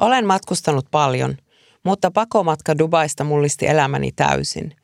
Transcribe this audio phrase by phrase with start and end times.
[0.00, 1.36] Olen matkustanut paljon,
[1.84, 4.76] mutta pakomatka Dubaista mullisti elämäni täysin.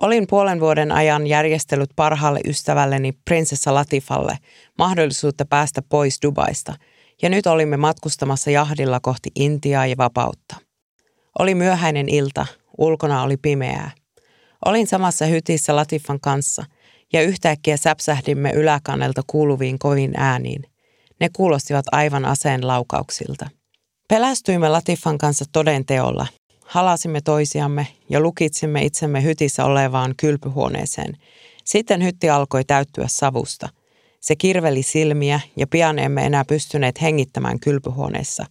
[0.00, 4.38] Olin puolen vuoden ajan järjestellyt parhaalle ystävälleni prinsessa Latifalle
[4.78, 6.74] mahdollisuutta päästä pois Dubaista,
[7.22, 10.56] ja nyt olimme matkustamassa jahdilla kohti Intiaa ja vapautta.
[11.38, 12.46] Oli myöhäinen ilta,
[12.78, 13.90] ulkona oli pimeää.
[14.66, 16.64] Olin samassa hytissä Latifan kanssa,
[17.12, 20.62] ja yhtäkkiä säpsähdimme yläkannelta kuuluviin kovin ääniin.
[21.20, 23.59] Ne kuulostivat aivan aseen laukauksilta.
[24.10, 26.26] Pelästyimme Latifan kanssa toden teolla.
[26.66, 31.16] Halasimme toisiamme ja lukitsimme itsemme hytissä olevaan kylpyhuoneeseen.
[31.64, 33.68] Sitten hytti alkoi täyttyä savusta.
[34.20, 38.46] Se kirveli silmiä ja pian emme enää pystyneet hengittämään kylpyhuoneessa,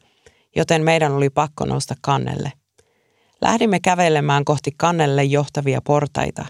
[0.56, 2.52] joten meidän oli pakko nousta kannelle.
[3.42, 6.46] Lähdimme kävelemään kohti kannelle johtavia portaita,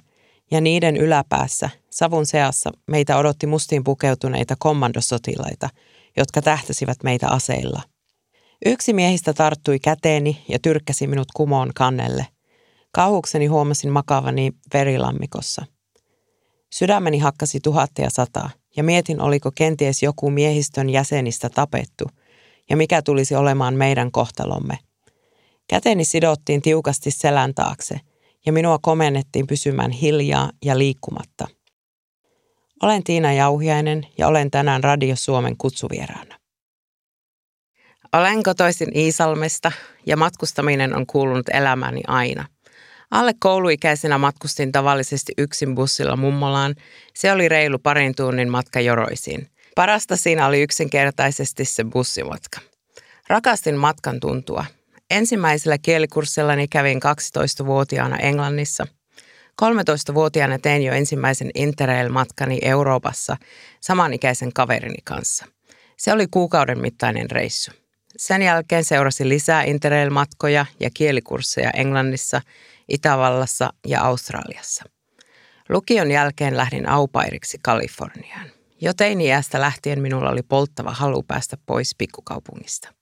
[0.52, 5.70] ja niiden yläpäässä, savun seassa, meitä odotti mustiin pukeutuneita kommandosotilaita,
[6.18, 7.82] jotka tähtäsivät meitä aseilla.
[8.66, 12.26] Yksi miehistä tarttui käteeni ja tyrkkäsi minut kumoon kannelle.
[12.92, 15.66] Kauhukseni huomasin makavani verilammikossa.
[16.74, 22.06] Sydämeni hakkasi tuhatta ja sataa, ja mietin, oliko kenties joku miehistön jäsenistä tapettu,
[22.70, 24.78] ja mikä tulisi olemaan meidän kohtalomme.
[25.68, 28.00] Käteni sidottiin tiukasti selän taakse,
[28.46, 31.48] ja minua komennettiin pysymään hiljaa ja liikkumatta.
[32.84, 36.39] Olen Tiina Jauhiainen ja olen tänään Radio Suomen kutsuvieraana.
[38.14, 39.72] Olen kotoisin Iisalmesta
[40.06, 42.46] ja matkustaminen on kuulunut elämääni aina.
[43.12, 46.76] Alle kouluikäisenä matkustin tavallisesti yksin bussilla mummolaan.
[47.16, 49.48] Se oli reilu parin tunnin matka Joroisiin.
[49.76, 52.60] Parasta siinä oli yksinkertaisesti se bussimatka.
[53.28, 54.66] Rakastin matkan tuntua.
[55.10, 58.88] Ensimmäisellä kielikurssillani kävin 12-vuotiaana Englannissa.
[59.62, 63.38] 13-vuotiaana tein jo ensimmäisen Interrail-matkani Euroopassa
[63.82, 65.46] samanikäisen kaverini kanssa.
[65.98, 67.72] Se oli kuukauden mittainen reissu.
[68.18, 72.42] Sen jälkeen seurasi lisää Interrail-matkoja ja kielikursseja Englannissa,
[72.90, 74.84] Itävallassa ja Australiassa.
[75.70, 78.48] Lukion jälkeen lähdin aupairiksi Kaliforniaan.
[78.82, 82.94] Jo teini-iästä lähtien minulla oli polttava halu päästä pois pikkukaupungista.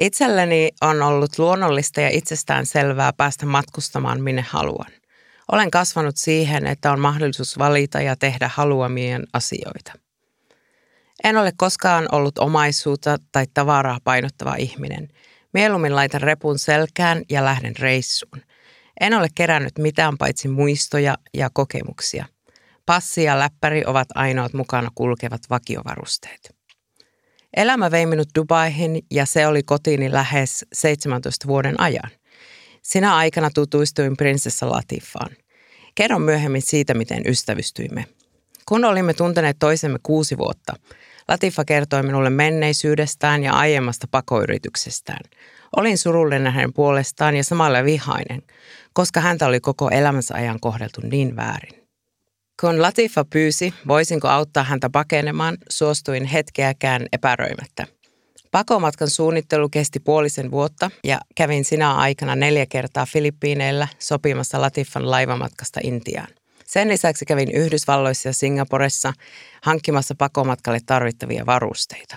[0.00, 4.92] Itselleni on ollut luonnollista ja itsestään selvää päästä matkustamaan minne haluan.
[5.52, 9.92] Olen kasvanut siihen, että on mahdollisuus valita ja tehdä haluamien asioita.
[11.24, 15.08] En ole koskaan ollut omaisuutta tai tavaraa painottava ihminen.
[15.52, 18.42] Mieluummin laitan repun selkään ja lähden reissuun.
[19.00, 22.26] En ole kerännyt mitään paitsi muistoja ja kokemuksia.
[22.86, 26.54] Passi ja läppäri ovat ainoat mukana kulkevat vakiovarusteet.
[27.56, 32.10] Elämä vei minut Dubaihin ja se oli kotiini lähes 17 vuoden ajan.
[32.82, 35.30] Sinä aikana tutuistuin prinsessa Latifaan.
[35.94, 38.06] Kerron myöhemmin siitä, miten ystävystyimme.
[38.68, 40.72] Kun olimme tunteneet toisemme kuusi vuotta,
[41.30, 45.20] Latifa kertoi minulle menneisyydestään ja aiemmasta pakoyrityksestään.
[45.76, 48.42] Olin surullinen hänen puolestaan ja samalla vihainen,
[48.92, 51.88] koska häntä oli koko elämänsä ajan kohdeltu niin väärin.
[52.60, 57.86] Kun Latifa pyysi, voisinko auttaa häntä pakenemaan, suostuin hetkeäkään epäröimättä.
[58.50, 65.80] Pakomatkan suunnittelu kesti puolisen vuotta ja kävin sinä aikana neljä kertaa Filippiineillä sopimassa Latifan laivamatkasta
[65.82, 66.39] Intiaan.
[66.70, 69.12] Sen lisäksi kävin Yhdysvalloissa ja Singaporessa
[69.62, 72.16] hankkimassa pakomatkalle tarvittavia varusteita.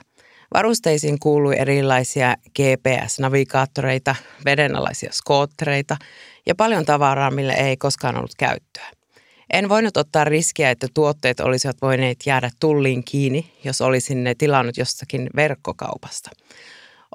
[0.54, 4.16] Varusteisiin kuului erilaisia GPS-navigaattoreita,
[4.46, 5.98] vedenalaisia skoottereita
[6.46, 8.92] ja paljon tavaraa, mille ei koskaan ollut käyttöä.
[9.54, 14.78] En voinut ottaa riskiä, että tuotteet olisivat voineet jäädä tulliin kiinni, jos olisin ne tilannut
[14.78, 16.30] jostakin verkkokaupasta.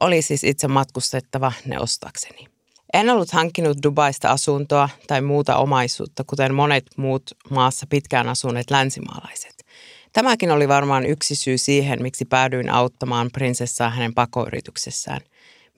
[0.01, 2.58] Oli siis itse matkustettava ne ostakseni.
[2.93, 9.65] En ollut hankkinut Dubaista asuntoa tai muuta omaisuutta, kuten monet muut maassa pitkään asuneet länsimaalaiset.
[10.13, 15.21] Tämäkin oli varmaan yksi syy siihen, miksi päädyin auttamaan prinsessaa hänen pakoyrityksessään.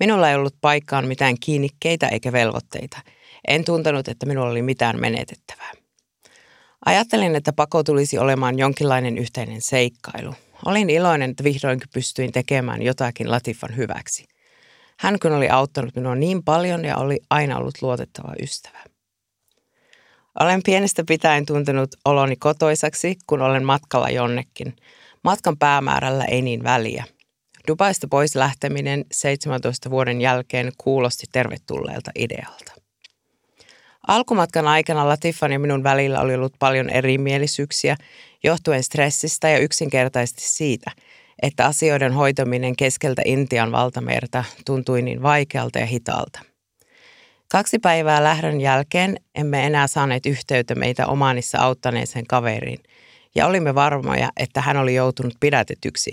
[0.00, 2.98] Minulla ei ollut paikkaan mitään kiinnikkeitä eikä velvoitteita.
[3.48, 5.72] En tuntenut, että minulla oli mitään menetettävää.
[6.86, 10.34] Ajattelin, että pako tulisi olemaan jonkinlainen yhteinen seikkailu.
[10.66, 14.24] Olin iloinen, että vihdoinkin pystyin tekemään jotakin Latifan hyväksi.
[15.00, 18.78] Hän kun oli auttanut minua niin paljon ja oli aina ollut luotettava ystävä.
[20.40, 24.76] Olen pienestä pitäen tuntenut oloni kotoisaksi, kun olen matkalla jonnekin.
[25.24, 27.04] Matkan päämäärällä ei niin väliä.
[27.68, 32.72] Dubaista pois lähteminen 17 vuoden jälkeen kuulosti tervetulleelta idealta.
[34.06, 37.96] Alkumatkan aikana Latifan ja minun välillä oli ollut paljon erimielisyyksiä
[38.42, 40.90] johtuen stressistä ja yksinkertaisesti siitä,
[41.42, 46.40] että asioiden hoitaminen keskeltä Intian valtamerta tuntui niin vaikealta ja hitaalta.
[47.48, 52.78] Kaksi päivää lähdön jälkeen emme enää saaneet yhteyttä meitä Omanissa auttaneeseen kaveriin,
[53.34, 56.12] ja olimme varmoja, että hän oli joutunut pidätetyksi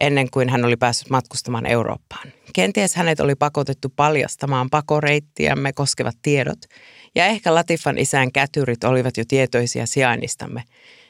[0.00, 2.32] ennen kuin hän oli päässyt matkustamaan Eurooppaan.
[2.54, 6.58] Kenties hänet oli pakotettu paljastamaan pakoreittiämme koskevat tiedot,
[7.14, 10.62] ja ehkä Latifan isän kätyrit olivat jo tietoisia sijainnistamme.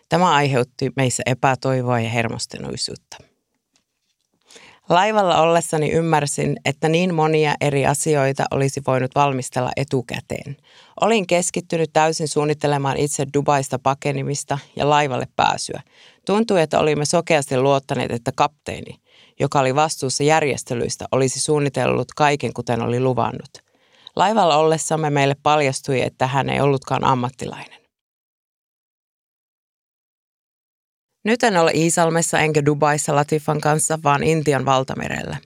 [0.09, 3.28] Tämä aiheutti meissä epätoivoa ja hermostenuisuutta.
[4.88, 10.56] Laivalla ollessani ymmärsin, että niin monia eri asioita olisi voinut valmistella etukäteen.
[11.00, 15.82] Olin keskittynyt täysin suunnittelemaan itse Dubaista pakenimista ja laivalle pääsyä.
[16.26, 19.00] Tuntui, että olimme sokeasti luottaneet, että kapteeni,
[19.40, 23.50] joka oli vastuussa järjestelyistä, olisi suunnitellut kaiken kuten oli luvannut.
[24.17, 27.78] Laivalla ollessamme meille paljastui, että hän ei ollutkaan ammattilainen.
[31.29, 35.37] Nyt en ole Iisalmessa enkä Dubaissa Latifan kanssa, vaan Intian valtamerellä.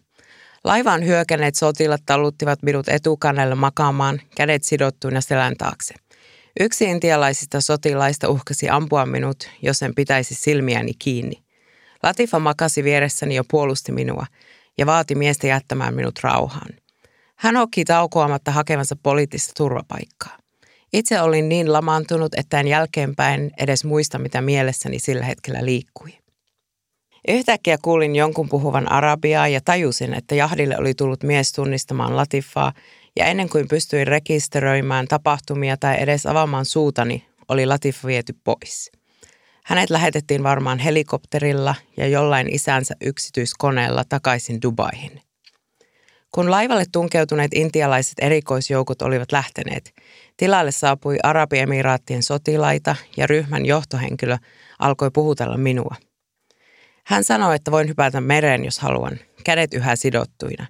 [0.64, 5.94] Laivaan hyökänneet sotilat taluttivat minut etukannelle makaamaan, kädet sidottuina selän taakse.
[6.60, 11.42] Yksi intialaisista sotilaista uhkasi ampua minut, jos en pitäisi silmiäni kiinni.
[12.02, 14.26] Latifa makasi vieressäni ja puolusti minua
[14.78, 16.70] ja vaati miestä jättämään minut rauhaan.
[17.36, 20.41] Hän hoki taukoamatta hakevansa poliittista turvapaikkaa.
[20.92, 26.18] Itse olin niin lamaantunut, että en jälkeenpäin edes muista, mitä mielessäni sillä hetkellä liikkui.
[27.28, 32.72] Yhtäkkiä kuulin jonkun puhuvan arabiaa ja tajusin, että jahdille oli tullut mies tunnistamaan Latifaa
[33.16, 38.92] ja ennen kuin pystyin rekisteröimään tapahtumia tai edes avaamaan suutani, oli Latifa viety pois.
[39.64, 45.20] Hänet lähetettiin varmaan helikopterilla ja jollain isänsä yksityiskoneella takaisin Dubaihin.
[46.34, 49.94] Kun laivalle tunkeutuneet intialaiset erikoisjoukot olivat lähteneet,
[50.36, 54.36] tilalle saapui Arabiemiraattien sotilaita ja ryhmän johtohenkilö
[54.78, 55.96] alkoi puhutella minua.
[57.06, 60.66] Hän sanoi, että voin hypätä mereen, jos haluan, kädet yhä sidottuina.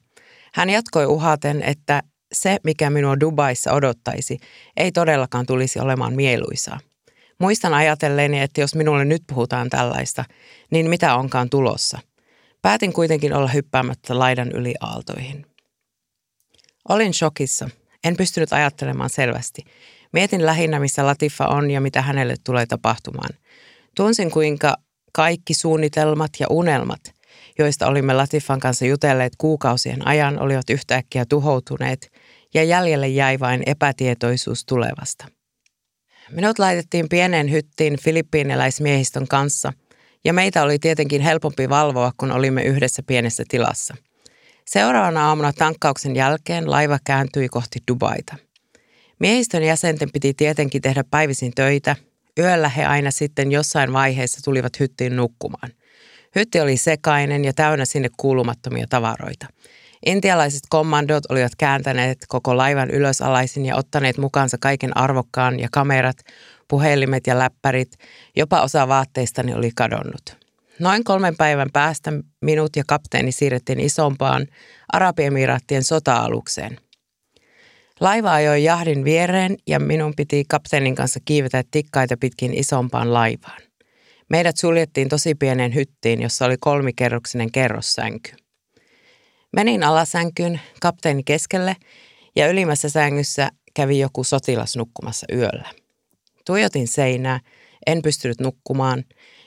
[0.55, 4.39] Hän jatkoi uhaten, että se, mikä minua Dubaissa odottaisi,
[4.77, 6.81] ei todellakaan tulisi olemaan mieluisaa.
[7.39, 10.25] Muistan ajatelleeni, että jos minulle nyt puhutaan tällaista,
[10.71, 11.99] niin mitä onkaan tulossa.
[12.63, 15.52] Päätin kuitenkin olla hyppäämättä laidan yli aaltoihin.
[16.89, 17.69] Olin shokissa.
[18.05, 19.65] En pystynyt ajattelemaan selvästi.
[20.13, 23.31] Mietin lähinnä, missä Latifa on ja mitä hänelle tulee tapahtumaan.
[23.97, 24.77] Tunsin, kuinka
[25.13, 27.01] kaikki suunnitelmat ja unelmat,
[27.59, 32.13] joista olimme Latifan kanssa jutelleet kuukausien ajan, olivat yhtäkkiä tuhoutuneet
[32.55, 35.27] ja jäljelle jäi vain epätietoisuus tulevasta.
[36.31, 39.73] Minut laitettiin pieneen hyttiin filippiiniläismiehistön kanssa
[40.25, 43.97] ja meitä oli tietenkin helpompi valvoa, kun olimme yhdessä pienessä tilassa–
[44.67, 48.37] Seuraavana aamuna tankkauksen jälkeen laiva kääntyi kohti Dubaita.
[49.19, 51.97] Miehistön jäsenten piti tietenkin tehdä päivisin töitä.
[52.39, 55.71] Yöllä he aina sitten jossain vaiheessa tulivat hyttiin nukkumaan.
[56.35, 59.47] Hytti oli sekainen ja täynnä sinne kuulumattomia tavaroita.
[60.07, 66.17] Intialaiset kommandot olivat kääntäneet koko laivan ylösalaisin ja ottaneet mukaansa kaiken arvokkaan ja kamerat,
[66.69, 67.99] puhelimet ja läppärit.
[68.37, 70.42] Jopa osa vaatteistani oli kadonnut.
[70.79, 74.47] Noin kolmen päivän päästä minut ja kapteeni siirrettiin isompaan
[74.93, 76.79] Arabiemiraattien sota-alukseen.
[78.01, 83.63] Laiva ajoi jahdin viereen ja minun piti kapteenin kanssa kiivetä tikkaita pitkin isompaan laivaan.
[84.31, 88.33] Meidät suljettiin tosi pieneen hyttiin, jossa oli kolmikerroksinen kerrossänky.
[89.53, 91.77] Menin alasänkyyn kapteeni keskelle
[92.37, 95.69] ja ylimmässä sängyssä kävi joku sotilas nukkumassa yöllä.
[96.47, 97.41] Tuijotin seinää,
[97.87, 99.05] en pystynyt nukkumaan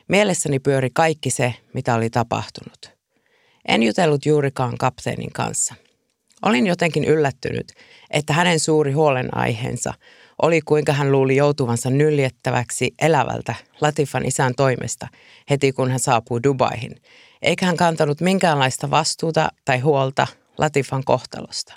[0.08, 2.92] Mielessäni pyöri kaikki se, mitä oli tapahtunut.
[3.68, 5.76] En jutellut juurikaan kapteenin kanssa.
[6.46, 7.74] Olin jotenkin yllättynyt,
[8.12, 9.94] että hänen suuri huolenaiheensa
[10.42, 15.08] oli kuinka hän luuli joutuvansa nyljettäväksi elävältä Latifan isän toimesta
[15.50, 16.96] heti kun hän saapui Dubaihin,
[17.42, 21.74] eikä hän kantanut minkäänlaista vastuuta tai huolta Latifan kohtalosta.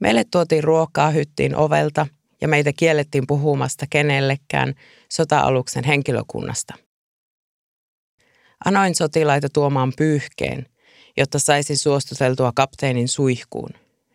[0.00, 2.06] Meille tuotiin ruokaa hyttiin ovelta
[2.40, 4.74] ja meitä kiellettiin puhumasta kenellekään
[5.08, 6.74] sota-aluksen henkilökunnasta–
[8.64, 10.66] Anoin sotilaita tuomaan pyyhkeen,
[11.16, 13.70] jotta saisin suostuteltua kapteenin suihkuun.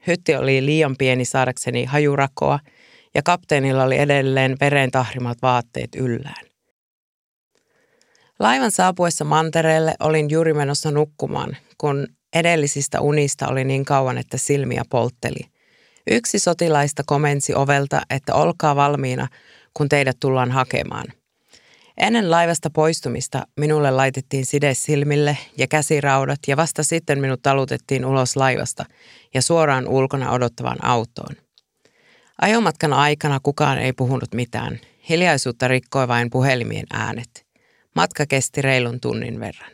[0.07, 2.59] Hytti oli liian pieni saadakseni hajurakoa
[3.15, 6.45] ja kapteenilla oli edelleen veren tahrimat vaatteet yllään.
[8.39, 14.83] Laivan saapuessa mantereelle olin juuri menossa nukkumaan, kun edellisistä unista oli niin kauan, että silmiä
[14.89, 15.39] poltteli.
[16.07, 19.27] Yksi sotilaista komensi ovelta, että olkaa valmiina,
[19.73, 21.05] kun teidät tullaan hakemaan–
[21.97, 28.35] Ennen laivasta poistumista minulle laitettiin side silmille ja käsiraudat ja vasta sitten minut talutettiin ulos
[28.35, 28.85] laivasta
[29.33, 31.35] ja suoraan ulkona odottavaan autoon.
[32.41, 34.79] Ajomatkan aikana kukaan ei puhunut mitään.
[35.09, 37.45] Hiljaisuutta rikkoi vain puhelimien äänet.
[37.95, 39.71] Matka kesti reilun tunnin verran.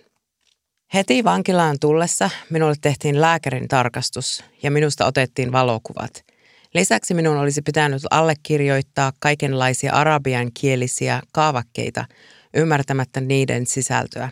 [0.94, 6.24] Heti vankilaan tullessa minulle tehtiin lääkärin tarkastus ja minusta otettiin valokuvat–
[6.74, 12.06] Lisäksi minun olisi pitänyt allekirjoittaa kaikenlaisia arabian kielisiä kaavakkeita
[12.54, 14.30] ymmärtämättä niiden sisältöä.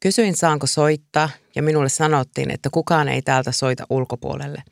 [0.00, 4.62] Kysyin saanko soittaa ja minulle sanottiin, että kukaan ei täältä soita ulkopuolelle.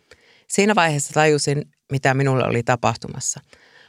[0.48, 3.40] Siinä vaiheessa tajusin, mitä minulle oli tapahtumassa.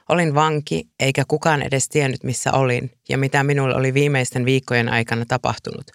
[0.09, 5.25] Olin vanki, eikä kukaan edes tiennyt, missä olin ja mitä minulle oli viimeisten viikkojen aikana
[5.27, 5.91] tapahtunut.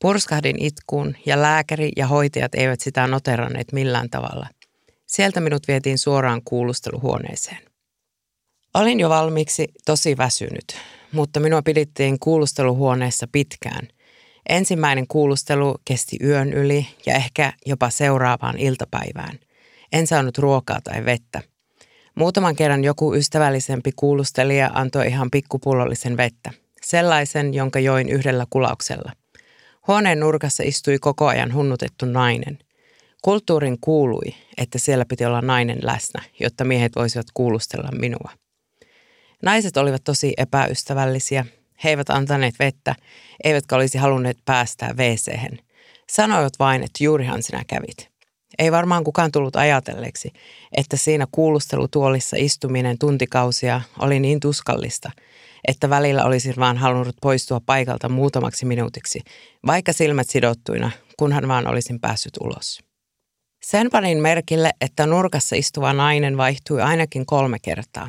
[0.00, 4.46] Purskahdin itkuun ja lääkäri ja hoitajat eivät sitä noteranneet millään tavalla.
[5.08, 7.58] Sieltä minut vietiin suoraan kuulusteluhuoneeseen.
[8.74, 10.76] Olin jo valmiiksi tosi väsynyt,
[11.12, 13.88] mutta minua pidittiin kuulusteluhuoneessa pitkään.
[14.48, 19.38] Ensimmäinen kuulustelu kesti yön yli ja ehkä jopa seuraavaan iltapäivään.
[19.92, 21.42] En saanut ruokaa tai vettä.
[22.14, 26.50] Muutaman kerran joku ystävällisempi kuulustelija antoi ihan pikkupullollisen vettä.
[26.84, 29.12] Sellaisen, jonka join yhdellä kulauksella.
[29.86, 32.58] Huoneen nurkassa istui koko ajan hunnutettu nainen.
[33.22, 38.30] Kulttuurin kuului, että siellä piti olla nainen läsnä, jotta miehet voisivat kuulustella minua.
[39.42, 41.46] Naiset olivat tosi epäystävällisiä.
[41.84, 42.94] He eivät antaneet vettä,
[43.44, 45.32] eivätkä olisi halunneet päästää wc
[46.10, 48.08] Sanoivat vain, että juurihan sinä kävit.
[48.58, 50.32] Ei varmaan kukaan tullut ajatelleeksi,
[50.76, 55.10] että siinä kuulustelutuolissa istuminen tuntikausia oli niin tuskallista,
[55.68, 59.20] että välillä olisin vaan halunnut poistua paikalta muutamaksi minuutiksi,
[59.66, 62.87] vaikka silmät sidottuina, kunhan vaan olisin päässyt ulos.
[63.62, 68.08] Sen panin merkille, että nurkassa istuva nainen vaihtui ainakin kolme kertaa.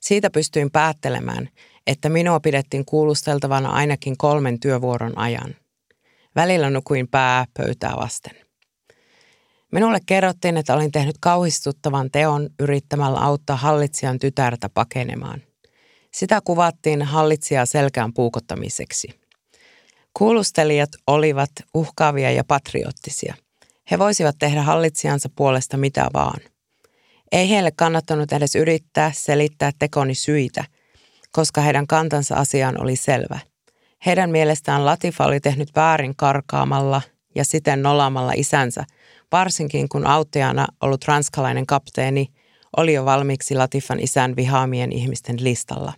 [0.00, 1.48] Siitä pystyin päättelemään,
[1.86, 5.54] että minua pidettiin kuulusteltavana ainakin kolmen työvuoron ajan.
[6.36, 8.36] Välillä nukuin pää pöytää vasten.
[9.72, 15.42] Minulle kerrottiin, että olin tehnyt kauhistuttavan teon yrittämällä auttaa hallitsijan tytärtä pakenemaan.
[16.12, 19.08] Sitä kuvattiin hallitsijaa selkään puukottamiseksi.
[20.14, 23.34] Kuulustelijat olivat uhkaavia ja patriottisia.
[23.90, 26.40] He voisivat tehdä hallitsijansa puolesta mitä vaan–
[27.32, 30.64] ei heille kannattanut edes yrittää selittää tekoni syitä,
[31.32, 33.38] koska heidän kantansa asiaan oli selvä.
[34.06, 37.02] Heidän mielestään Latifa oli tehnyt väärin karkaamalla
[37.34, 38.84] ja siten nolaamalla isänsä,
[39.32, 42.28] varsinkin kun auttajana ollut ranskalainen kapteeni
[42.76, 45.92] oli jo valmiiksi Latifan isän vihaamien ihmisten listalla.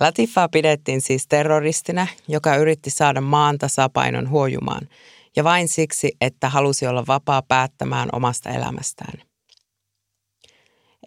[0.00, 4.88] Latifaa pidettiin siis terroristina, joka yritti saada maan tasapainon huojumaan,
[5.38, 9.22] ja vain siksi, että halusi olla vapaa päättämään omasta elämästään.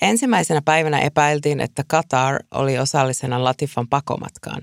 [0.02, 4.62] Ensimmäisenä päivänä epäiltiin, että Qatar oli osallisena Latifan pakomatkaan.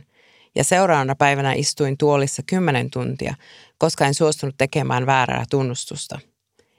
[0.55, 3.35] Ja seuraavana päivänä istuin tuolissa kymmenen tuntia,
[3.79, 6.19] koska en suostunut tekemään väärää tunnustusta.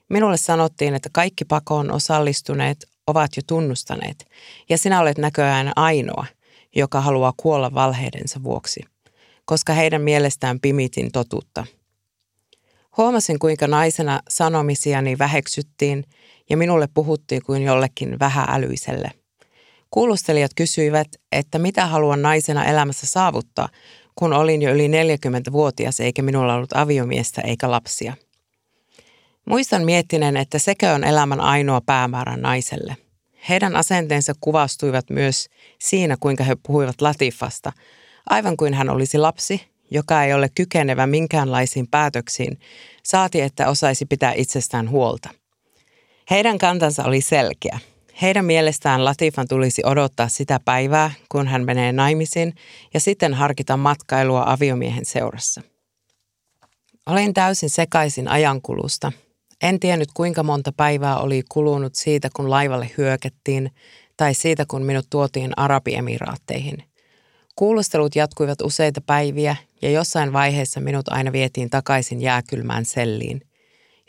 [0.09, 4.27] Minulle sanottiin, että kaikki pakoon osallistuneet ovat jo tunnustaneet,
[4.69, 6.25] ja sinä olet näköjään ainoa,
[6.75, 8.81] joka haluaa kuolla valheidensa vuoksi,
[9.45, 11.65] koska heidän mielestään pimitin totuutta.
[12.97, 16.03] Huomasin, kuinka naisena sanomisiani väheksyttiin–
[16.49, 19.11] ja minulle puhuttiin kuin jollekin vähäälyiselle.
[19.91, 23.69] Kuulustelijat kysyivät, että mitä haluan naisena elämässä saavuttaa,
[24.15, 28.13] kun olin jo yli 40-vuotias eikä minulla ollut aviomiestä eikä lapsia.
[29.45, 32.97] Muistan miettinen, että sekä on elämän ainoa päämäärä naiselle.
[33.49, 37.71] Heidän asenteensa kuvastuivat myös siinä, kuinka he puhuivat Latifasta,
[38.29, 42.59] aivan kuin hän olisi lapsi, joka ei ole kykenevä minkäänlaisiin päätöksiin,
[43.03, 45.29] saati että osaisi pitää itsestään huolta.
[46.29, 47.79] Heidän kantansa oli selkeä.
[48.21, 52.53] Heidän mielestään Latifan tulisi odottaa sitä päivää, kun hän menee naimisiin,
[52.93, 55.61] ja sitten harkita matkailua aviomiehen seurassa.
[57.05, 59.11] Olin täysin sekaisin ajankulusta.
[59.61, 63.71] En tiennyt kuinka monta päivää oli kulunut siitä, kun laivalle hyökättiin,
[64.17, 66.88] tai siitä, kun minut tuotiin Arabiemiraatteihin.
[67.59, 73.41] Kuulustelut jatkuivat useita päiviä, ja jossain vaiheessa minut aina vietiin takaisin jääkylmään selliin.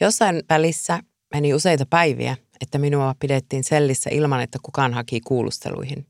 [0.00, 1.00] Jossain välissä
[1.34, 6.06] Meni useita päiviä, että minua pidettiin sellissä ilman, että kukaan haki kuulusteluihin.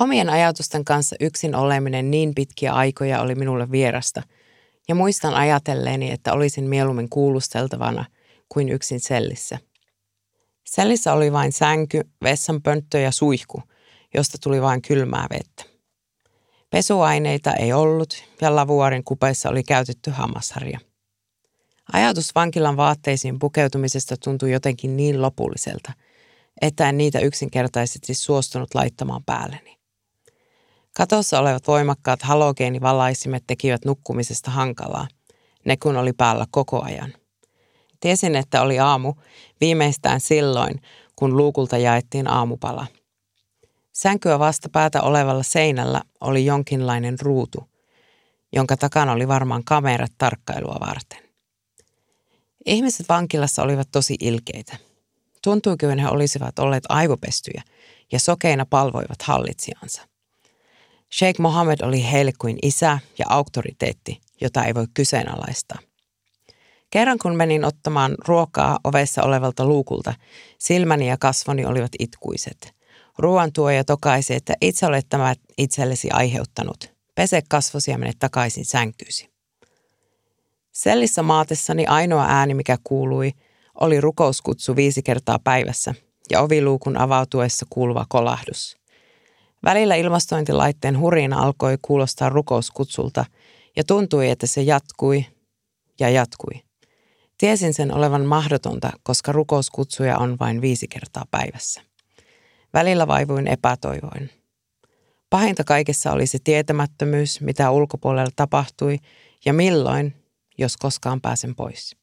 [0.00, 4.22] Omien ajatusten kanssa yksin oleminen niin pitkiä aikoja oli minulle vierasta,
[4.88, 8.04] ja muistan ajatelleeni, että olisin mieluummin kuulusteltavana
[8.48, 9.58] kuin yksin sellissä.
[10.64, 13.62] Sellissä oli vain sänky, vessanpönttö ja suihku,
[14.14, 15.77] josta tuli vain kylmää vettä.
[16.70, 20.80] Pesuaineita ei ollut ja lavuaarin kupeissa oli käytetty hammasharja.
[21.92, 25.92] Ajatus vankilan vaatteisiin pukeutumisesta tuntui jotenkin niin lopulliselta,
[26.60, 29.78] että en niitä yksinkertaisesti suostunut laittamaan päälleni.
[30.96, 35.08] Katossa olevat voimakkaat halogeenivalaisimet tekivät nukkumisesta hankalaa,
[35.64, 37.12] ne kun oli päällä koko ajan.
[38.00, 39.14] Tiesin, että oli aamu
[39.60, 40.80] viimeistään silloin,
[41.16, 42.86] kun luukulta jaettiin aamupala.
[43.98, 47.68] Sänkyä vastapäätä olevalla seinällä oli jonkinlainen ruutu,
[48.52, 51.18] jonka takana oli varmaan kamerat tarkkailua varten.
[52.66, 54.76] Ihmiset vankilassa olivat tosi ilkeitä.
[55.42, 57.62] Tuntui kuin he olisivat olleet aivopestyjä
[58.12, 60.02] ja sokeina palvoivat hallitsijansa.
[61.18, 65.78] Sheikh Mohammed oli heille kuin isä ja auktoriteetti, jota ei voi kyseenalaistaa.
[66.90, 70.14] Kerran kun menin ottamaan ruokaa ovessa olevalta luukulta,
[70.58, 72.77] silmäni ja kasvoni olivat itkuiset.
[73.18, 76.94] Ruoan tuoja tokaisi, että itse olet tämä itsellesi aiheuttanut.
[77.14, 79.30] Pese kasvosi ja mene takaisin sänkyysi.
[80.72, 83.32] Sellissä maatessani ainoa ääni, mikä kuului,
[83.80, 85.94] oli rukouskutsu viisi kertaa päivässä
[86.30, 88.78] ja oviluukun avautuessa kuuluva kolahdus.
[89.64, 93.24] Välillä ilmastointilaitteen hurina alkoi kuulostaa rukouskutsulta
[93.76, 95.26] ja tuntui, että se jatkui
[96.00, 96.62] ja jatkui.
[97.38, 101.87] Tiesin sen olevan mahdotonta, koska rukouskutsuja on vain viisi kertaa päivässä.
[102.74, 104.30] Välillä vaivuin epätoivoin.
[105.30, 108.98] Pahinta kaikessa oli se tietämättömyys, mitä ulkopuolella tapahtui
[109.44, 110.14] ja milloin,
[110.58, 111.96] jos koskaan pääsen pois.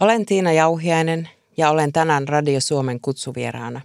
[0.00, 3.80] Olen Tiina Jauhiainen ja olen tänään Radio Suomen kutsuvieraana.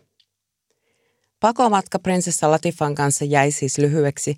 [1.39, 4.38] Pakomatka prinsessa Latifan kanssa jäi siis lyhyeksi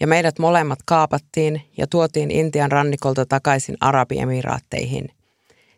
[0.00, 5.15] ja meidät molemmat kaapattiin ja tuotiin Intian rannikolta takaisin Arabiemiraatteihin.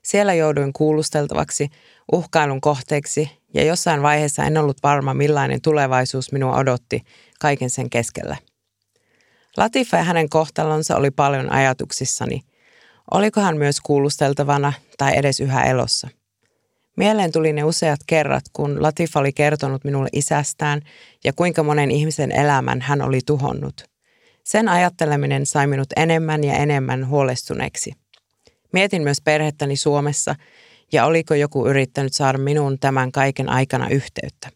[0.08, 1.68] Siellä jouduin kuulusteltavaksi,
[2.12, 7.04] uhkailun kohteeksi ja jossain vaiheessa en ollut varma millainen tulevaisuus minua odotti
[7.40, 8.36] kaiken sen keskellä.
[9.56, 12.40] Latifa ja hänen kohtalonsa oli paljon ajatuksissani.
[13.10, 16.08] Oliko hän myös kuulusteltavana tai edes yhä elossa?
[16.96, 20.82] Mieleen tuli ne useat kerrat, kun Latifa oli kertonut minulle isästään
[21.24, 23.84] ja kuinka monen ihmisen elämän hän oli tuhonnut.
[24.44, 27.92] Sen ajatteleminen sai minut enemmän ja enemmän huolestuneeksi.
[28.72, 30.34] Mietin myös perhettäni Suomessa
[30.92, 34.50] ja oliko joku yrittänyt saada minuun tämän kaiken aikana yhteyttä.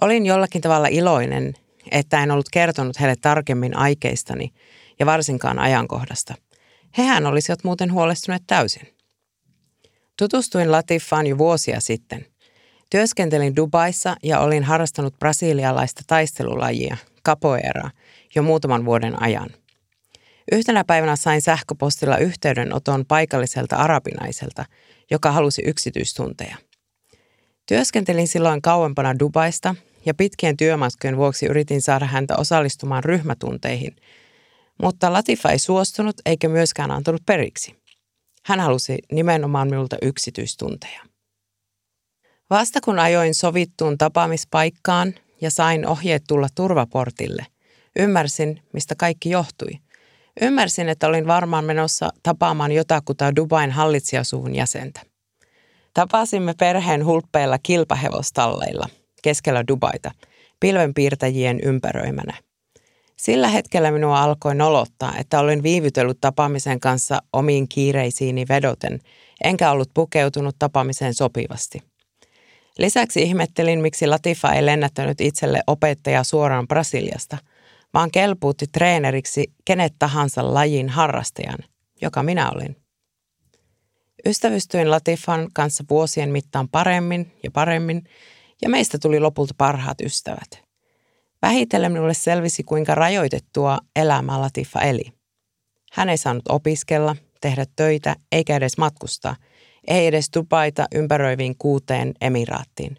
[0.00, 1.54] Olin jollakin tavalla iloinen,
[1.90, 4.52] että en ollut kertonut heille tarkemmin aikeistani
[4.98, 6.34] ja varsinkaan ajankohdasta.
[6.98, 8.88] Hehän olisivat muuten huolestuneet täysin.
[10.18, 12.26] Tutustuin Latifaan jo vuosia sitten.
[12.90, 17.90] Työskentelin Dubaissa ja olin harrastanut brasilialaista taistelulajia, capoeiraa,
[18.34, 19.50] jo muutaman vuoden ajan.
[20.52, 24.64] Yhtenä päivänä sain sähköpostilla yhteydenoton paikalliselta arabinaiselta,
[25.10, 26.56] joka halusi yksityistunteja.
[27.66, 29.74] Työskentelin silloin kauempana Dubaista
[30.06, 33.96] ja pitkien työmatkojen vuoksi yritin saada häntä osallistumaan ryhmätunteihin,
[34.82, 37.80] mutta Latifa ei suostunut eikä myöskään antanut periksi.
[38.44, 41.00] Hän halusi nimenomaan minulta yksityistunteja.
[42.50, 47.46] Vasta kun ajoin sovittuun tapaamispaikkaan ja sain ohjeet tulla turvaportille,
[47.98, 49.70] ymmärsin, mistä kaikki johtui.
[50.42, 55.00] Ymmärsin, että olin varmaan menossa tapaamaan jotakuta Dubain hallitsijasuvun jäsentä.
[55.94, 58.86] Tapasimme perheen hulppeilla kilpahevostalleilla
[59.22, 60.10] keskellä Dubaita,
[60.60, 62.34] pilvenpiirtäjien ympäröimänä–
[63.20, 69.00] sillä hetkellä minua alkoi nolottaa, että olin viivytellyt tapaamisen kanssa omiin kiireisiini vedoten,
[69.44, 71.82] enkä ollut pukeutunut tapaamiseen sopivasti.
[72.78, 77.38] Lisäksi ihmettelin, miksi Latifa ei lennättänyt itselle opettajaa suoraan Brasiliasta,
[77.94, 81.58] vaan kelpuutti treeneriksi kenet tahansa lajin harrastajan,
[82.02, 82.76] joka minä olin.
[84.26, 88.04] Ystävystyin Latifan kanssa vuosien mittaan paremmin ja paremmin,
[88.62, 90.50] ja meistä tuli lopulta parhaat ystävät–
[91.42, 95.12] Vähitellen minulle selvisi, kuinka rajoitettua elämää Latifa eli.
[95.92, 99.36] Hän ei saanut opiskella, tehdä töitä eikä edes matkustaa,
[99.88, 102.96] ei edes tupaita ympäröiviin kuuteen emiraattiin.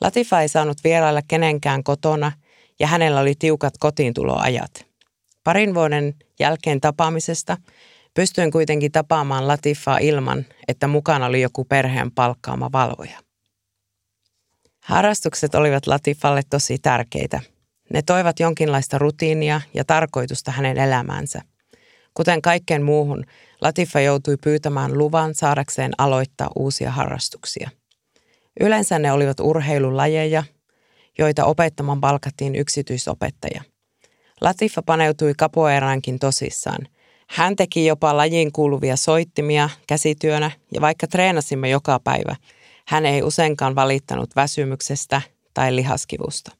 [0.00, 2.32] Latifa ei saanut vierailla kenenkään kotona
[2.80, 4.86] ja hänellä oli tiukat kotiintuloajat.
[5.44, 7.56] Parin vuoden jälkeen tapaamisesta
[8.14, 13.18] pystyin kuitenkin tapaamaan Latifaa ilman, että mukana oli joku perheen palkkaama valvoja.
[14.80, 17.40] Harrastukset olivat Latifalle tosi tärkeitä.
[17.92, 21.42] Ne toivat jonkinlaista rutiinia ja tarkoitusta hänen elämäänsä.
[22.14, 23.24] Kuten kaikkeen muuhun,
[23.60, 27.70] Latifa joutui pyytämään luvan saadakseen aloittaa uusia harrastuksia.
[28.60, 30.44] Yleensä ne olivat urheilulajeja,
[31.18, 33.62] joita opettamaan palkattiin yksityisopettaja.
[34.40, 36.88] Latifa paneutui kapoeraankin tosissaan.
[37.28, 42.36] Hän teki jopa lajiin kuuluvia soittimia käsityönä ja vaikka treenasimme joka päivä–
[42.86, 45.22] hän ei useinkaan valittanut väsymyksestä
[45.54, 46.50] tai lihaskivusta.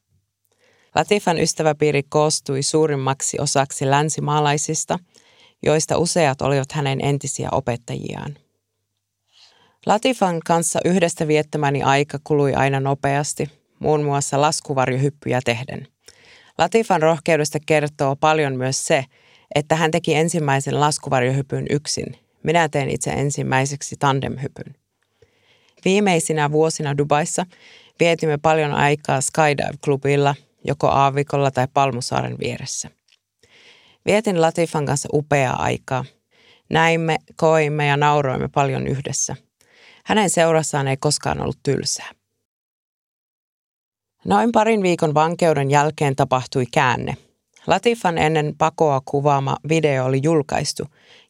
[0.95, 4.99] Latifan ystäväpiiri koostui suurimmaksi osaksi länsimaalaisista,
[5.63, 8.37] joista useat olivat hänen entisiä opettajiaan.
[9.85, 15.87] Latifan kanssa yhdestä viettämäni aika kului aina nopeasti, muun muassa laskuvarjohyppyjä tehden.
[16.57, 19.05] Latifan rohkeudesta kertoo paljon myös se,
[19.55, 22.05] että hän teki ensimmäisen laskuvarjohypyn yksin.
[22.43, 24.75] Minä tein itse ensimmäiseksi tandemhypyn.
[25.85, 27.45] Viimeisinä vuosina Dubaissa
[27.99, 32.89] vietimme paljon aikaa Skydive-klubilla, joko aavikolla tai Palmusaaren vieressä.
[34.05, 36.05] Vietin Latifan kanssa upeaa aikaa.
[36.69, 39.35] Näimme, koimme ja nauroimme paljon yhdessä.
[40.05, 42.09] Hänen seurassaan ei koskaan ollut tylsää.
[44.25, 47.17] Noin parin viikon vankeuden jälkeen tapahtui käänne.
[47.67, 50.83] Latifan ennen pakoa kuvaama video oli julkaistu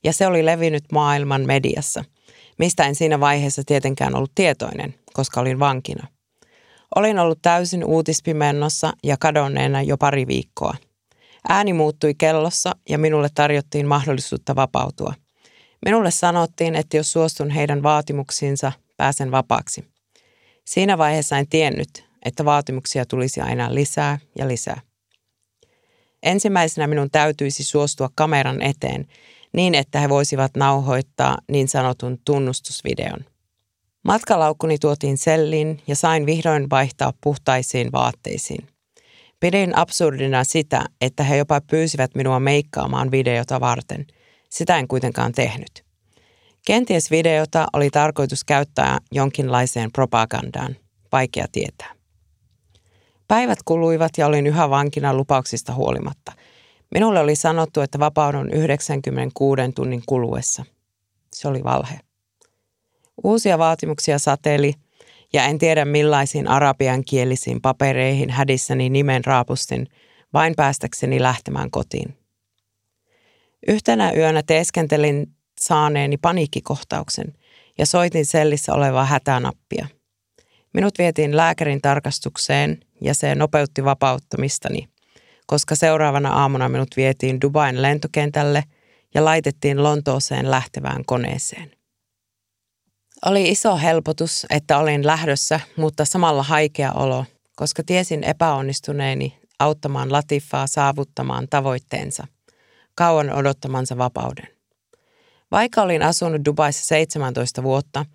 [0.03, 2.03] ja se oli levinnyt maailman mediassa,
[2.60, 6.08] mistä en siinä vaiheessa tietenkään ollut tietoinen, koska olin vankina.
[6.95, 10.73] Olin ollut täysin uutispimennossa ja kadonneena jo pari viikkoa.
[11.49, 15.13] Ääni muuttui kellossa ja minulle tarjottiin mahdollisuutta vapautua.
[15.86, 19.86] Minulle sanottiin, että jos suostun heidän vaatimuksiinsa, pääsen vapaaksi.
[20.65, 24.82] Siinä vaiheessa en tiennyt, että vaatimuksia tulisi aina lisää ja lisää.
[26.24, 29.08] Ensimmäisenä minun täytyisi suostua kameran eteen
[29.54, 33.26] niin, että he voisivat nauhoittaa niin sanotun tunnustusvideon.
[34.04, 38.68] Matkalaukkuni tuotiin selliin ja sain vihdoin vaihtaa puhtaisiin vaatteisiin.
[39.40, 44.06] Pidin absurdina sitä, että he jopa pyysivät minua meikkaamaan videota varten.
[44.50, 45.86] Sitä en kuitenkaan tehnyt.
[46.66, 50.76] Kenties videota oli tarkoitus käyttää jonkinlaiseen propagandaan.
[51.12, 51.94] Vaikea tietää.
[53.28, 56.32] Päivät kuluivat ja olin yhä vankina lupauksista huolimatta.
[56.94, 60.66] Minulle oli sanottu, että vapaudun 96 tunnin kuluessa.
[61.34, 62.00] Se oli valhe.
[63.24, 64.74] Uusia vaatimuksia sateli
[65.34, 69.88] ja en tiedä millaisiin arabiankielisiin papereihin hädissäni nimen raapustin
[70.34, 72.18] vain päästäkseni lähtemään kotiin.
[73.68, 75.28] Yhtenä yönä teeskentelin
[75.62, 77.34] saaneeni paniikkikohtauksen
[77.78, 79.88] ja soitin sellissä olevaa hätänappia.
[80.74, 84.88] Minut vietiin lääkärin tarkastukseen ja se nopeutti vapauttamistani,
[85.47, 88.63] koska seuraavana aamuna minut vietiin Dubain lentokentälle
[89.13, 91.71] ja laitettiin Lontooseen lähtevään koneeseen.
[93.25, 100.67] Oli iso helpotus, että olin lähdössä, mutta samalla haikea olo, koska tiesin epäonnistuneeni auttamaan Latifaa
[100.67, 102.27] saavuttamaan tavoitteensa,
[102.95, 104.47] kauan odottamansa vapauden.
[105.51, 108.05] Vaikka olin asunut Dubaissa 17 vuotta,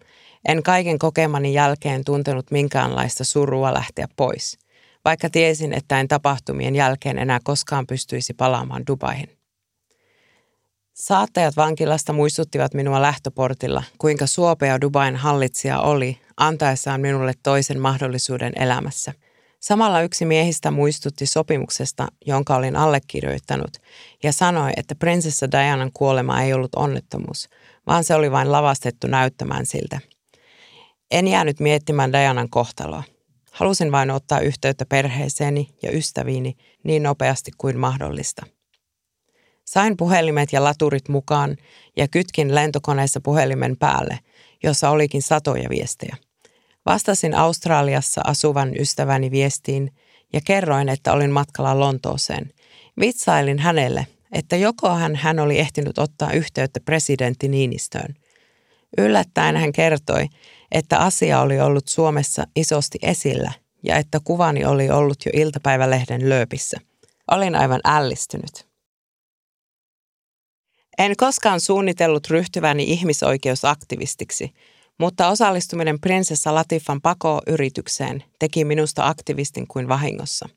[0.48, 4.58] en kaiken kokemani jälkeen tuntenut minkäänlaista surua lähteä pois,
[5.04, 9.40] vaikka tiesin, että en tapahtumien jälkeen enää koskaan pystyisi palaamaan Dubaihin.
[10.94, 19.12] Saattajat vankilasta muistuttivat minua lähtöportilla, kuinka suopea Dubain hallitsija oli, antaessaan minulle toisen mahdollisuuden elämässä.
[19.60, 23.70] Samalla yksi miehistä muistutti sopimuksesta, jonka olin allekirjoittanut,
[24.22, 27.48] ja sanoi, että prinsessa Dianan kuolema ei ollut onnettomuus,
[27.86, 30.00] vaan se oli vain lavastettu näyttämään siltä.
[31.10, 33.02] En jäänyt miettimään Dianan kohtaloa.
[33.50, 38.46] Halusin vain ottaa yhteyttä perheeseeni ja ystäviini niin nopeasti kuin mahdollista.
[39.64, 41.56] Sain puhelimet ja laturit mukaan
[41.96, 44.18] ja kytkin lentokoneessa puhelimen päälle,
[44.62, 46.16] jossa olikin satoja viestejä.
[46.86, 49.90] Vastasin Australiassa asuvan ystäväni viestiin
[50.32, 52.52] ja kerroin, että olin matkalla Lontooseen.
[53.00, 58.14] Vitsailin hänelle, että jokohan hän oli ehtinyt ottaa yhteyttä presidentti Niinistöön.
[58.98, 60.26] Yllättäen hän kertoi,
[60.72, 63.52] että asia oli ollut Suomessa isosti esillä
[63.82, 66.76] ja että kuvani oli ollut jo iltapäivälehden lööpissä.
[67.30, 68.70] Olin aivan ällistynyt.
[70.98, 74.54] En koskaan suunnitellut ryhtyväni ihmisoikeusaktivistiksi,
[74.98, 80.48] mutta osallistuminen prinsessa Latifan pako-yritykseen teki minusta aktivistin kuin vahingossa.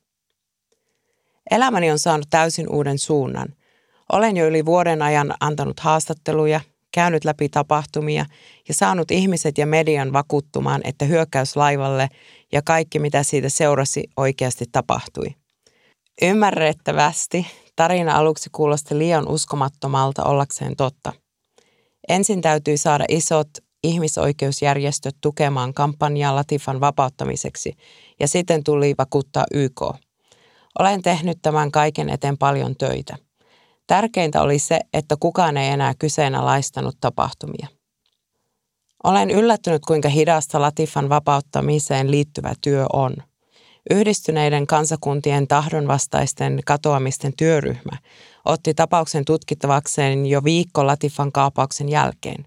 [1.50, 3.48] Elämäni on saanut täysin uuden suunnan.
[4.12, 6.60] Olen jo yli vuoden ajan antanut haastatteluja,
[6.94, 8.26] käynyt läpi tapahtumia
[8.68, 12.08] ja saanut ihmiset ja median vakuuttumaan, että hyökkäys laivalle
[12.52, 15.26] ja kaikki mitä siitä seurasi oikeasti tapahtui.
[16.22, 21.12] Ymmärrettävästi Tarina aluksi kuulosti liian uskomattomalta ollakseen totta.
[22.08, 23.48] Ensin täytyi saada isot
[23.84, 27.72] ihmisoikeusjärjestöt tukemaan kampanjaa Latifan vapauttamiseksi
[28.20, 29.80] ja sitten tuli vakuuttaa YK.
[30.78, 33.16] Olen tehnyt tämän kaiken eteen paljon töitä.
[33.86, 37.66] Tärkeintä oli se, että kukaan ei enää kyseenalaistanut tapahtumia.
[39.04, 43.16] Olen yllättynyt, kuinka hidasta Latifan vapauttamiseen liittyvä työ on–
[43.90, 47.98] Yhdistyneiden kansakuntien tahdonvastaisten katoamisten työryhmä
[48.44, 52.46] otti tapauksen tutkittavakseen jo viikko Latifan kaapauksen jälkeen.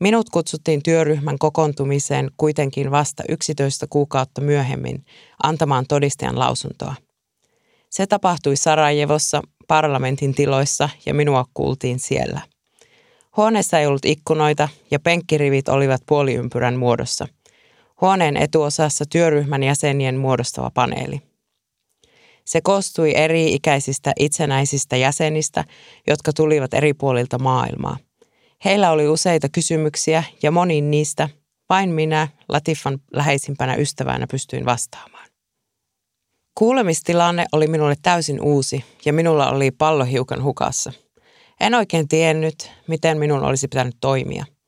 [0.00, 5.04] Minut kutsuttiin työryhmän kokoontumiseen kuitenkin vasta 11 kuukautta myöhemmin
[5.42, 6.94] antamaan todistajan lausuntoa.
[7.90, 12.40] Se tapahtui Sarajevossa parlamentin tiloissa ja minua kuultiin siellä.
[13.36, 17.28] Huoneessa ei ollut ikkunoita ja penkkirivit olivat puoliympyrän muodossa–
[18.00, 21.20] Huoneen etuosassa työryhmän jäsenien muodostava paneeli.
[22.44, 25.64] Se koostui eri-ikäisistä itsenäisistä jäsenistä,
[26.06, 27.96] jotka tulivat eri puolilta maailmaa.
[28.64, 31.28] Heillä oli useita kysymyksiä ja moniin niistä
[31.68, 35.17] vain minä, Latifan läheisimpänä ystävänä, pystyin vastaamaan.
[36.58, 40.92] Kuulemistilanne oli minulle täysin uusi ja minulla oli pallo hiukan hukassa.
[41.60, 44.44] En oikein tiennyt, miten minun olisi pitänyt toimia–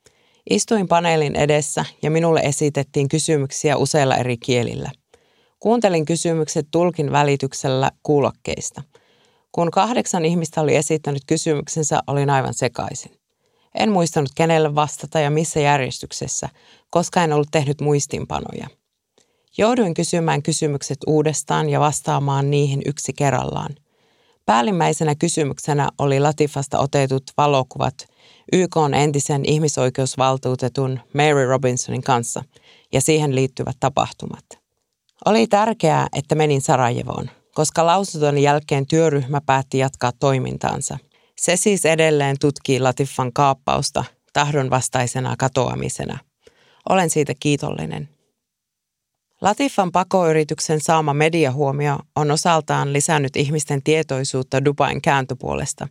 [0.50, 4.90] Istuin paneelin edessä ja minulle esitettiin kysymyksiä useilla eri kielillä.
[5.60, 8.82] Kuuntelin kysymykset tulkin välityksellä kuulokkeista.
[9.52, 13.12] Kun kahdeksan ihmistä oli esittänyt kysymyksensä, olin aivan sekaisin.
[13.74, 16.48] En muistanut kenelle vastata ja missä järjestyksessä,
[16.90, 18.79] koska en ollut tehnyt muistinpanoja.
[19.58, 23.74] Jouduin kysymään kysymykset uudestaan ja vastaamaan niihin yksi kerrallaan.
[24.46, 27.94] Päällimmäisenä kysymyksenä oli Latifasta otetut valokuvat
[28.52, 32.44] YK on entisen ihmisoikeusvaltuutetun Mary Robinsonin kanssa
[32.92, 34.44] ja siihen liittyvät tapahtumat.
[35.24, 40.98] Oli tärkeää, että menin Sarajevoon, koska lausunton jälkeen työryhmä päätti jatkaa toimintaansa.
[41.38, 46.18] Se siis edelleen tutkii Latifan kaappausta tahdonvastaisena katoamisena.
[46.88, 48.19] Olen siitä kiitollinen.
[49.40, 55.88] Latifan pakoyrityksen saama mediahuomio on osaltaan lisännyt ihmisten tietoisuutta Dubain kääntöpuolesta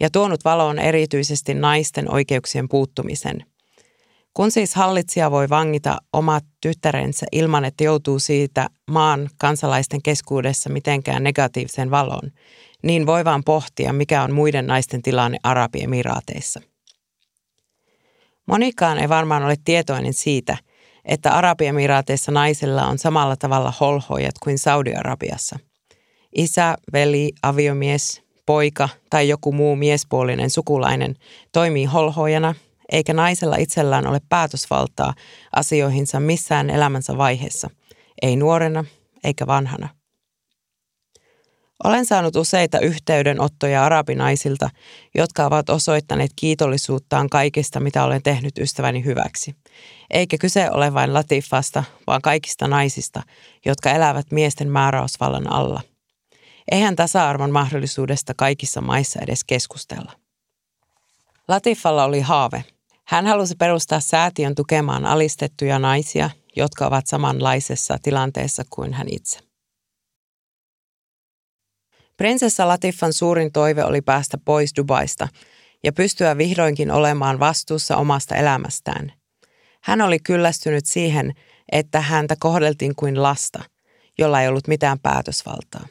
[0.00, 3.46] ja tuonut valoon erityisesti naisten oikeuksien puuttumisen.
[4.34, 11.22] Kun siis hallitsija voi vangita omat tyttärensä ilman, että joutuu siitä maan kansalaisten keskuudessa mitenkään
[11.22, 12.30] negatiivisen valoon,
[12.82, 16.60] niin voi vaan pohtia, mikä on muiden naisten tilanne Arabiemiraateissa.
[18.46, 20.56] Monikaan ei varmaan ole tietoinen siitä–
[21.04, 25.58] että Arabiemiraateissa naisilla on samalla tavalla holhoijat kuin Saudi-Arabiassa.
[26.36, 31.14] Isä, veli, aviomies, poika tai joku muu miespuolinen sukulainen
[31.52, 32.54] toimii holhoijana,
[32.92, 35.14] eikä naisella itsellään ole päätösvaltaa
[35.56, 37.70] asioihinsa missään elämänsä vaiheessa,
[38.22, 38.84] ei nuorena
[39.24, 39.88] eikä vanhana.
[41.84, 44.70] Olen saanut useita yhteydenottoja arabinaisilta,
[45.14, 49.56] jotka ovat osoittaneet kiitollisuuttaan kaikista, mitä olen tehnyt ystäväni hyväksi.
[50.10, 53.22] Eikä kyse ole vain Latifasta, vaan kaikista naisista,
[53.64, 55.80] jotka elävät miesten määräysvallan alla.
[56.70, 60.12] Eihän tasa-arvon mahdollisuudesta kaikissa maissa edes keskustella.
[61.48, 62.64] Latifalla oli haave.
[63.04, 69.51] Hän halusi perustaa säätiön tukemaan alistettuja naisia, jotka ovat samanlaisessa tilanteessa kuin hän itse.
[72.16, 75.28] Prinsessa Latifan suurin toive oli päästä pois Dubaista
[75.84, 79.12] ja pystyä vihdoinkin olemaan vastuussa omasta elämästään.
[79.82, 81.32] Hän oli kyllästynyt siihen,
[81.72, 83.64] että häntä kohdeltiin kuin lasta,
[84.18, 85.86] jolla ei ollut mitään päätösvaltaa.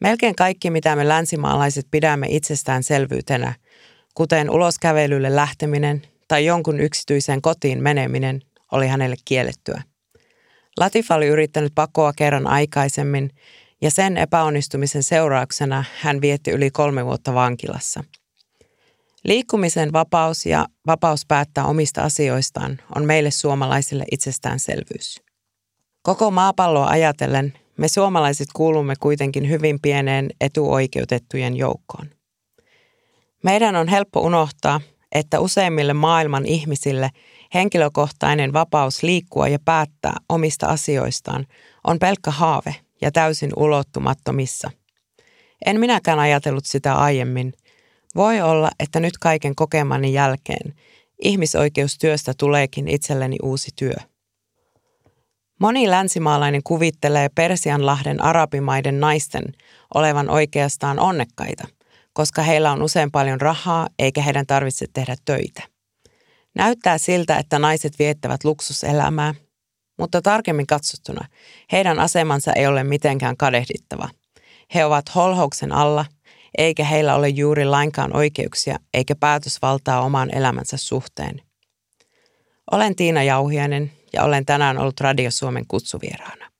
[0.00, 3.54] Melkein kaikki, mitä me länsimaalaiset pidämme itsestäänselvyytenä,
[4.14, 9.82] kuten uloskävelylle lähteminen tai jonkun yksityiseen kotiin meneminen, oli hänelle kiellettyä.
[10.80, 13.30] Latifa oli yrittänyt pakoa kerran aikaisemmin
[13.82, 18.04] ja sen epäonnistumisen seurauksena hän vietti yli kolme vuotta vankilassa.
[19.24, 25.22] Liikkumisen vapaus ja vapaus päättää omista asioistaan on meille suomalaisille itsestäänselvyys.
[26.02, 32.06] Koko maapalloa ajatellen me suomalaiset kuulumme kuitenkin hyvin pieneen etuoikeutettujen joukkoon.
[33.42, 34.80] Meidän on helppo unohtaa,
[35.12, 37.10] että useimmille maailman ihmisille
[37.54, 41.46] henkilökohtainen vapaus liikkua ja päättää omista asioistaan
[41.84, 44.70] on pelkkä haave– ja täysin ulottumattomissa.
[45.66, 47.52] En minäkään ajatellut sitä aiemmin.
[48.16, 50.74] Voi olla, että nyt kaiken kokemani jälkeen
[51.22, 53.94] ihmisoikeustyöstä tuleekin itselleni uusi työ.
[55.60, 59.44] Moni länsimaalainen kuvittelee Persianlahden arabimaiden naisten
[59.94, 61.68] olevan oikeastaan onnekkaita,
[62.12, 65.62] koska heillä on usein paljon rahaa eikä heidän tarvitse tehdä töitä.
[66.54, 69.34] Näyttää siltä, että naiset viettävät luksuselämää
[69.98, 71.28] mutta tarkemmin katsottuna
[71.72, 74.08] heidän asemansa ei ole mitenkään kadehdittava.
[74.74, 76.04] He ovat holhouksen alla,
[76.58, 81.42] eikä heillä ole juuri lainkaan oikeuksia eikä päätösvaltaa oman elämänsä suhteen.
[82.70, 86.50] Olen Tiina Jauhiainen ja olen tänään ollut Radio Suomen kutsuvieraana.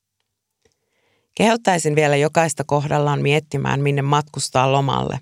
[1.34, 5.20] Kehottaisin vielä jokaista kohdallaan miettimään, minne matkustaa lomalle,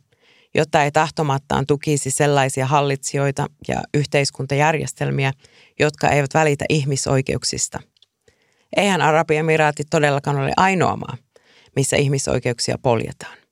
[0.55, 5.33] jotta ei tahtomattaan tukisi sellaisia hallitsijoita ja yhteiskuntajärjestelmiä,
[5.79, 7.81] jotka eivät välitä ihmisoikeuksista–
[8.76, 11.16] Eihän Arabiemiraatit todellakaan ole ainoa maa,
[11.76, 13.45] missä ihmisoikeuksia poljetaan.